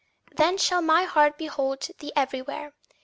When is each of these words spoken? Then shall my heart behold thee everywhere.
Then 0.31 0.57
shall 0.57 0.81
my 0.81 1.03
heart 1.03 1.37
behold 1.37 1.87
thee 1.99 2.11
everywhere. 2.15 2.73